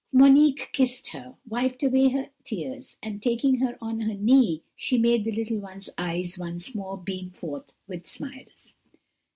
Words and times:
Monique 0.11 0.71
kissed 0.73 1.09
her, 1.09 1.35
wiped 1.47 1.83
away 1.83 2.09
her 2.09 2.29
tears, 2.43 2.97
and, 3.03 3.21
taking 3.21 3.57
her 3.57 3.77
on 3.79 3.99
her 3.99 4.15
knee, 4.15 4.63
she 4.75 4.97
made 4.97 5.23
the 5.23 5.31
little 5.31 5.59
one's 5.59 5.91
eyes 5.95 6.39
once 6.39 6.73
more 6.73 6.97
beam 6.97 7.29
forth 7.29 7.71
with 7.87 8.07
smiles." 8.07 8.73